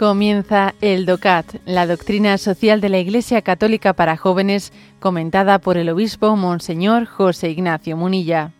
Comienza 0.00 0.74
el 0.80 1.04
DOCAT, 1.04 1.56
la 1.66 1.86
doctrina 1.86 2.38
social 2.38 2.80
de 2.80 2.88
la 2.88 2.98
Iglesia 3.00 3.42
Católica 3.42 3.92
para 3.92 4.16
jóvenes, 4.16 4.72
comentada 4.98 5.58
por 5.58 5.76
el 5.76 5.90
obispo 5.90 6.36
Monseñor 6.36 7.04
José 7.04 7.50
Ignacio 7.50 7.98
Munilla. 7.98 8.50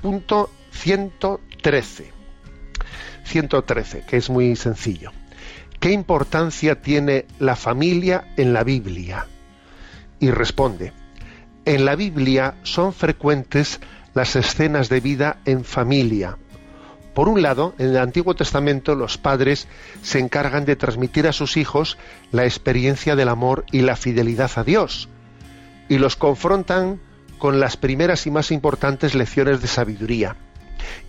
Punto 0.00 0.48
113. 0.70 2.12
113, 3.24 4.04
que 4.06 4.16
es 4.18 4.30
muy 4.30 4.54
sencillo. 4.54 5.10
¿Qué 5.82 5.90
importancia 5.90 6.80
tiene 6.80 7.26
la 7.40 7.56
familia 7.56 8.28
en 8.36 8.52
la 8.52 8.62
Biblia? 8.62 9.26
Y 10.20 10.30
responde, 10.30 10.92
en 11.64 11.84
la 11.84 11.96
Biblia 11.96 12.54
son 12.62 12.92
frecuentes 12.92 13.80
las 14.14 14.36
escenas 14.36 14.88
de 14.88 15.00
vida 15.00 15.38
en 15.44 15.64
familia. 15.64 16.38
Por 17.14 17.28
un 17.28 17.42
lado, 17.42 17.74
en 17.78 17.88
el 17.88 17.98
Antiguo 17.98 18.36
Testamento 18.36 18.94
los 18.94 19.18
padres 19.18 19.66
se 20.02 20.20
encargan 20.20 20.66
de 20.66 20.76
transmitir 20.76 21.26
a 21.26 21.32
sus 21.32 21.56
hijos 21.56 21.98
la 22.30 22.44
experiencia 22.44 23.16
del 23.16 23.28
amor 23.28 23.64
y 23.72 23.80
la 23.80 23.96
fidelidad 23.96 24.52
a 24.54 24.62
Dios, 24.62 25.08
y 25.88 25.98
los 25.98 26.14
confrontan 26.14 27.00
con 27.38 27.58
las 27.58 27.76
primeras 27.76 28.24
y 28.28 28.30
más 28.30 28.52
importantes 28.52 29.16
lecciones 29.16 29.60
de 29.60 29.66
sabiduría. 29.66 30.36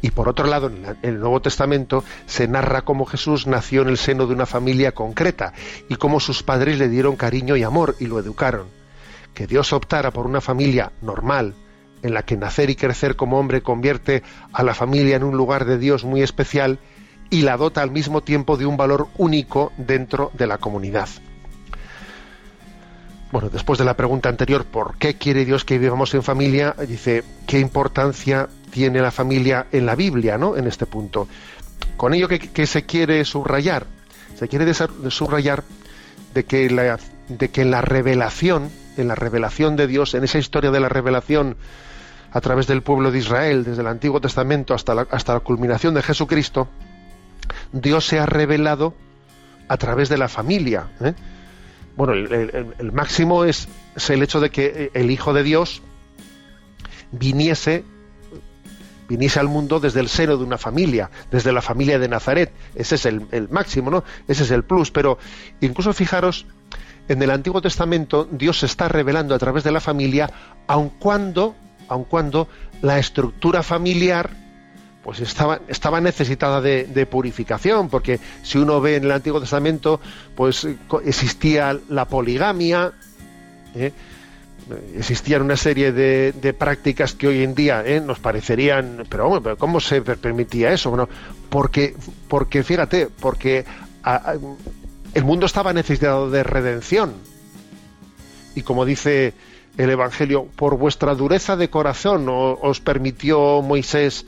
Y 0.02 0.12
por 0.12 0.30
otro 0.30 0.48
lado, 0.48 0.68
en, 0.68 0.98
el 1.02 1.20
Nuevo 1.20 1.42
Testamento 1.42 2.04
se 2.26 2.48
narra 2.48 2.84
cómo 2.84 3.06
Jesús 3.06 3.48
nació 3.48 3.82
en 3.82 3.90
el 3.90 3.98
seno 3.98 4.28
de 4.28 4.34
una 4.34 4.46
familia 4.46 4.92
concreta 4.92 5.54
y 5.90 5.96
cómo 5.96 6.20
sus 6.20 6.44
padres 6.44 6.78
le 6.80 6.90
dieron 6.90 7.16
cariño 7.16 7.56
y 7.56 7.64
amor 7.64 7.96
y 8.00 8.08
lo 8.08 8.20
educaron. 8.20 8.68
Que 9.34 9.48
Dios 9.48 9.74
optara 9.74 10.12
por 10.12 10.26
una 10.26 10.42
familia 10.42 10.92
normal, 11.02 11.56
en 12.04 12.14
la 12.14 12.24
que 12.24 12.38
nacer 12.38 12.70
y 12.70 12.76
crecer 12.76 13.16
como 13.16 13.40
hombre 13.40 13.62
convierte 13.62 14.24
a 14.52 14.64
la 14.64 14.74
familia 14.74 15.16
en 15.16 15.24
un 15.24 15.38
lugar 15.38 15.66
de 15.66 15.78
Dios 15.78 16.04
muy 16.04 16.22
especial 16.22 16.80
y 17.30 17.42
la 17.42 17.58
dota 17.58 17.82
al 17.82 17.92
mismo 17.92 18.22
tiempo 18.22 18.58
de 18.58 18.66
un 18.66 18.78
valor 18.78 19.08
único 19.18 19.72
dentro 19.78 20.32
de 20.36 20.46
la 20.46 20.60
comunidad. 20.60 21.10
Bueno, 23.32 23.50
después 23.50 23.80
de 23.80 23.86
la 23.86 23.98
pregunta 23.98 24.30
anterior, 24.30 24.64
¿por 24.64 24.96
qué 25.00 25.16
quiere 25.16 25.44
Dios 25.44 25.66
que 25.66 25.80
vivamos 25.80 26.14
en 26.14 26.22
familia? 26.22 26.76
Dice, 26.88 27.24
¿qué 27.48 27.58
importancia 27.58 28.48
tiene 28.74 29.02
la 29.02 29.12
familia 29.12 29.68
en 29.72 29.86
la 29.86 29.96
Biblia, 29.96 30.38
¿no? 30.40 30.58
En 30.58 30.66
este 30.66 30.88
punto. 30.88 31.28
Con 31.96 32.16
ello 32.16 32.28
que, 32.28 32.66
se 32.66 32.86
quiere 32.86 33.24
subrayar, 33.24 33.86
se 34.36 34.48
quiere 34.48 34.74
subrayar 34.74 35.64
de 36.34 36.44
que 36.44 36.68
de 37.30 37.50
que 37.50 37.66
la 37.66 37.82
revelación, 37.82 38.72
en 38.98 39.08
la 39.08 39.16
revelación 39.16 39.76
de 39.76 39.86
Dios, 39.86 40.16
en 40.16 40.24
esa 40.24 40.40
historia 40.40 40.72
de 40.72 40.80
la 40.80 40.90
revelación 40.90 41.56
a 42.32 42.42
través 42.42 42.66
del 42.66 42.82
pueblo 42.82 43.12
de 43.12 43.20
Israel, 43.20 43.64
desde 43.64 43.82
el 43.82 43.88
Antiguo 43.88 44.20
Testamento 44.20 44.74
hasta 44.74 44.96
la, 44.96 45.08
hasta 45.12 45.36
la 45.36 45.40
culminación 45.42 45.94
de 45.94 46.02
Jesucristo, 46.02 46.68
Dios 47.72 48.08
se 48.08 48.18
ha 48.18 48.26
revelado 48.26 48.96
a 49.68 49.78
través 49.78 50.10
de 50.10 50.18
la 50.18 50.28
familia. 50.28 50.88
¿eh? 51.00 51.14
Bueno, 51.96 52.14
el, 52.14 52.92
máximo 52.92 53.46
es, 53.46 53.68
es, 53.96 54.10
el 54.10 54.24
hecho 54.24 54.42
de 54.42 54.50
que 54.50 54.90
el 54.96 55.12
Hijo 55.12 55.32
de 55.32 55.44
Dios 55.44 55.84
viniese 57.12 57.84
viniese 59.14 59.39
al 59.39 59.47
mundo 59.47 59.79
desde 59.79 60.00
el 60.00 60.09
seno 60.09 60.38
de 60.38 60.44
una 60.44 60.57
familia, 60.57 61.12
desde 61.29 61.51
la 61.51 61.62
familia 61.62 62.00
de 62.00 62.07
Nazaret. 62.07 62.51
Ese 62.74 62.96
es 62.96 63.06
el, 63.06 63.47
máximo, 63.51 63.91
¿no? 63.91 64.03
Ese 64.28 64.41
es 64.41 64.50
el 64.50 64.63
plus. 64.63 64.90
Pero 64.90 65.19
incluso 65.62 65.94
fijaros, 65.94 66.47
en 67.07 67.22
el 67.22 67.29
Antiguo 67.29 67.62
Testamento 67.62 68.28
Dios 68.31 68.62
se 68.62 68.66
está 68.66 68.88
revelando 68.88 69.35
a 69.35 69.38
través 69.38 69.63
de 69.63 69.72
la 69.72 69.79
familia, 69.79 70.31
aun 70.66 70.90
cuando, 70.97 71.56
aun 71.90 72.06
cuando 72.06 72.47
la 72.81 72.97
estructura 72.97 73.62
familiar 73.62 74.31
pues 75.03 75.19
estaba, 75.19 76.02
necesitada 76.02 76.59
de, 76.62 77.06
purificación, 77.06 77.90
porque 77.90 78.19
si 78.41 78.57
uno 78.57 78.81
ve 78.81 78.96
en 78.96 79.03
el 79.03 79.12
Antiguo 79.12 79.41
Testamento, 79.41 80.00
pues 80.35 80.66
existía 81.06 81.78
la 81.90 82.06
poligamia, 82.06 82.94
¿eh? 83.75 83.91
Existían 84.96 85.41
una 85.41 85.57
serie 85.57 85.91
de, 85.91 86.53
prácticas 86.53 87.13
que 87.13 87.28
hoy 87.28 87.44
en 87.44 87.56
día 87.56 87.84
¿eh? 87.85 88.01
nos 88.01 88.19
parecerían, 88.19 89.06
pero, 89.09 89.57
¿cómo 89.57 89.79
se 89.79 90.01
permitía 90.01 90.72
eso? 90.72 90.90
Bueno, 90.90 91.09
porque, 91.50 91.96
porque 92.28 92.63
fíjate, 92.63 93.07
porque 93.19 93.66
el 95.13 95.23
mundo 95.23 95.46
estaba 95.46 95.73
necesitado 95.73 96.29
de 96.29 96.44
redención. 96.44 97.13
Y 98.56 98.62
como 98.62 98.85
dice 98.85 99.34
el 99.78 99.90
Evangelio, 99.90 100.47
por 100.56 100.78
vuestra 100.78 101.16
dureza 101.16 101.56
de 101.56 101.69
corazón 101.69 102.28
os 102.29 102.79
permitió 102.79 103.62
Moisés, 103.62 104.25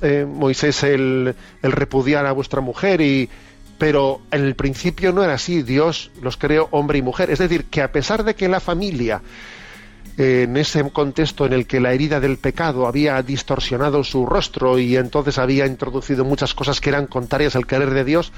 eh, 0.00 0.26
Moisés 0.26 0.82
el, 0.82 1.34
el 1.62 1.72
repudiar 1.72 2.26
a 2.26 2.32
vuestra 2.32 2.60
mujer 2.60 3.00
y, 3.00 3.28
pero 3.78 4.20
en 4.30 4.44
el 4.44 4.54
principio 4.54 5.12
no 5.12 5.24
era 5.24 5.34
así, 5.34 5.62
Dios 5.62 6.10
los 6.20 6.36
creó 6.36 6.68
hombre 6.70 6.98
y 6.98 7.02
mujer. 7.02 7.30
Es 7.30 7.38
decir, 7.38 7.64
que 7.64 7.82
a 7.82 7.92
pesar 7.92 8.24
de 8.24 8.34
que 8.34 8.48
la 8.48 8.60
familia, 8.60 9.22
eh, 10.18 10.42
en 10.48 10.56
ese 10.56 10.88
contexto 10.90 11.46
en 11.46 11.52
el 11.52 11.66
que 11.66 11.80
la 11.80 11.92
herida 11.92 12.20
del 12.20 12.38
pecado 12.38 12.86
había 12.86 13.20
distorsionado 13.22 14.04
su 14.04 14.26
rostro 14.26 14.78
y 14.78 14.96
entonces 14.96 15.38
había 15.38 15.66
introducido 15.66 16.24
muchas 16.24 16.54
cosas 16.54 16.80
que 16.80 16.90
eran 16.90 17.06
contrarias 17.06 17.56
al 17.56 17.66
querer 17.66 17.90
de 17.90 18.04
Dios, 18.04 18.32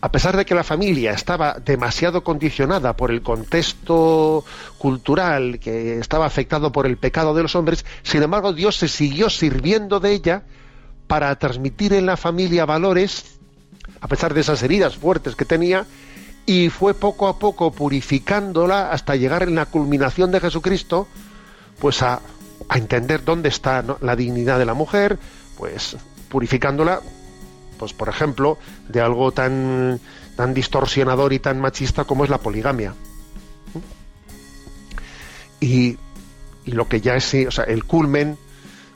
a 0.00 0.12
pesar 0.12 0.36
de 0.36 0.44
que 0.44 0.54
la 0.54 0.64
familia 0.64 1.12
estaba 1.12 1.54
demasiado 1.64 2.22
condicionada 2.22 2.94
por 2.94 3.10
el 3.10 3.22
contexto 3.22 4.44
cultural, 4.76 5.58
que 5.58 5.98
estaba 5.98 6.26
afectado 6.26 6.72
por 6.72 6.86
el 6.86 6.98
pecado 6.98 7.34
de 7.34 7.42
los 7.42 7.56
hombres, 7.56 7.86
sin 8.02 8.22
embargo 8.22 8.52
Dios 8.52 8.76
se 8.76 8.88
siguió 8.88 9.30
sirviendo 9.30 10.00
de 10.00 10.12
ella 10.12 10.42
para 11.06 11.34
transmitir 11.38 11.94
en 11.94 12.04
la 12.04 12.18
familia 12.18 12.66
valores 12.66 13.40
a 14.04 14.06
pesar 14.06 14.34
de 14.34 14.42
esas 14.42 14.62
heridas 14.62 14.98
fuertes 14.98 15.34
que 15.34 15.46
tenía, 15.46 15.86
y 16.44 16.68
fue 16.68 16.92
poco 16.92 17.26
a 17.26 17.38
poco 17.38 17.72
purificándola 17.72 18.90
hasta 18.90 19.16
llegar 19.16 19.44
en 19.44 19.54
la 19.54 19.64
culminación 19.64 20.30
de 20.30 20.40
Jesucristo, 20.40 21.08
pues 21.78 22.02
a, 22.02 22.20
entender 22.74 23.24
dónde 23.24 23.48
está 23.48 23.82
la 24.02 24.14
dignidad 24.14 24.58
de 24.58 24.66
la 24.66 24.74
mujer, 24.74 25.18
pues 25.56 25.96
purificándola, 26.28 27.00
pues 27.78 27.94
por 27.94 28.10
ejemplo, 28.10 28.58
de 28.90 29.00
algo 29.00 29.32
tan, 29.32 29.98
tan 30.36 30.52
distorsionador 30.52 31.32
y 31.32 31.38
tan 31.38 31.58
machista 31.58 32.04
como 32.04 32.24
es 32.24 32.30
la 32.30 32.38
poligamia. 32.38 32.94
Y, 35.60 35.96
y 36.66 36.72
lo 36.72 36.88
que 36.88 37.00
ya 37.00 37.14
es, 37.14 37.34
o 37.48 37.50
sea, 37.50 37.64
el 37.64 37.84
culmen 37.84 38.36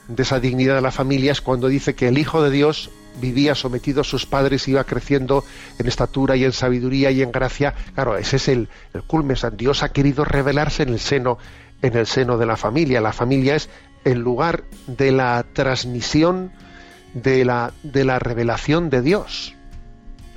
de 0.06 0.22
esa 0.22 0.38
dignidad 0.38 0.74
de 0.74 0.82
la 0.82 0.90
familia 0.90 1.32
es 1.32 1.40
cuando 1.40 1.68
dice 1.68 1.94
que 1.94 2.08
el 2.08 2.18
Hijo 2.18 2.42
de 2.42 2.50
Dios 2.50 2.90
vivía 3.20 3.54
sometido 3.54 4.00
a 4.00 4.04
sus 4.04 4.26
padres, 4.26 4.66
iba 4.68 4.84
creciendo 4.84 5.44
en 5.78 5.86
estatura 5.86 6.36
y 6.36 6.44
en 6.44 6.52
sabiduría 6.52 7.10
y 7.10 7.22
en 7.22 7.32
gracia. 7.32 7.74
Claro, 7.94 8.16
ese 8.16 8.36
es 8.36 8.48
el, 8.48 8.68
el 8.94 9.02
culmen. 9.02 9.36
Dios 9.56 9.82
ha 9.82 9.90
querido 9.90 10.24
revelarse 10.24 10.82
en 10.82 10.90
el 10.90 11.00
seno, 11.00 11.38
en 11.82 11.96
el 11.96 12.06
seno 12.06 12.38
de 12.38 12.46
la 12.46 12.56
familia. 12.56 13.00
La 13.00 13.12
familia 13.12 13.56
es 13.56 13.68
el 14.04 14.18
lugar 14.18 14.64
de 14.86 15.12
la 15.12 15.44
transmisión 15.52 16.52
de 17.14 17.44
la, 17.44 17.72
de 17.82 18.04
la 18.04 18.18
revelación 18.18 18.90
de 18.90 19.02
Dios. 19.02 19.54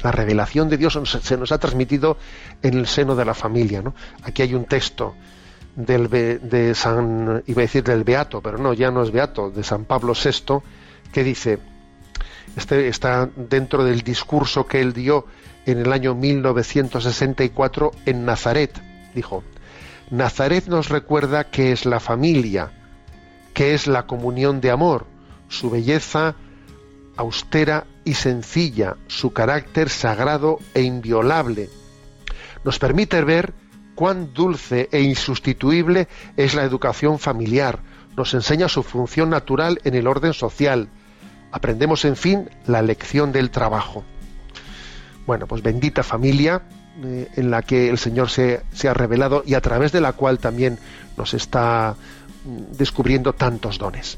La 0.03 0.11
revelación 0.11 0.69
de 0.69 0.77
Dios 0.77 0.99
se 1.05 1.37
nos 1.37 1.51
ha 1.51 1.59
transmitido 1.59 2.17
en 2.61 2.73
el 2.73 2.87
seno 2.87 3.15
de 3.15 3.25
la 3.25 3.33
familia. 3.33 3.83
Aquí 4.23 4.41
hay 4.41 4.55
un 4.55 4.65
texto 4.65 5.15
del, 5.75 6.09
de 6.09 6.73
San, 6.75 7.43
iba 7.45 7.61
a 7.61 7.63
decir 7.63 7.83
del 7.83 8.03
Beato, 8.03 8.41
pero 8.41 8.57
no, 8.57 8.73
ya 8.73 8.89
no 8.91 9.03
es 9.03 9.11
Beato, 9.11 9.51
de 9.51 9.63
San 9.63 9.85
Pablo 9.85 10.13
VI, 10.13 10.61
que 11.11 11.23
dice, 11.23 11.59
este 12.55 12.87
está 12.87 13.29
dentro 13.35 13.83
del 13.83 14.01
discurso 14.01 14.65
que 14.65 14.81
él 14.81 14.93
dio 14.93 15.25
en 15.65 15.79
el 15.79 15.93
año 15.93 16.15
1964 16.15 17.91
en 18.05 18.25
Nazaret. 18.25 18.81
Dijo, 19.13 19.43
Nazaret 20.09 20.67
nos 20.67 20.89
recuerda 20.89 21.45
que 21.45 21.71
es 21.71 21.85
la 21.85 21.99
familia, 21.99 22.71
que 23.53 23.73
es 23.73 23.87
la 23.87 24.05
comunión 24.05 24.59
de 24.61 24.71
amor, 24.71 25.05
su 25.47 25.69
belleza 25.69 26.35
austera 27.15 27.85
y 28.03 28.15
sencilla, 28.15 28.97
su 29.07 29.31
carácter 29.31 29.89
sagrado 29.89 30.59
e 30.73 30.81
inviolable. 30.81 31.69
Nos 32.63 32.79
permite 32.79 33.23
ver 33.23 33.53
cuán 33.95 34.33
dulce 34.33 34.89
e 34.91 35.01
insustituible 35.01 36.07
es 36.37 36.55
la 36.55 36.63
educación 36.63 37.19
familiar, 37.19 37.79
nos 38.17 38.33
enseña 38.33 38.67
su 38.67 38.83
función 38.83 39.29
natural 39.29 39.79
en 39.83 39.95
el 39.95 40.07
orden 40.07 40.33
social, 40.33 40.89
Aprendemos, 41.51 42.05
en 42.05 42.15
fin, 42.15 42.49
la 42.65 42.81
lección 42.81 43.31
del 43.31 43.49
trabajo. 43.49 44.03
Bueno, 45.25 45.47
pues 45.47 45.61
bendita 45.61 46.03
familia 46.03 46.61
eh, 47.03 47.29
en 47.35 47.51
la 47.51 47.61
que 47.61 47.89
el 47.89 47.97
Señor 47.97 48.29
se, 48.29 48.63
ha 48.87 48.93
revelado 48.93 49.43
y 49.45 49.53
a 49.53 49.61
través 49.61 49.91
de 49.91 50.01
la 50.01 50.13
cual 50.13 50.39
también 50.39 50.77
nos 51.17 51.33
está 51.33 51.95
mm, 52.45 52.75
descubriendo 52.77 53.33
tantos 53.33 53.77
dones. 53.77 54.17